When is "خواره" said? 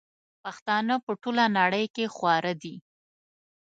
2.15-2.53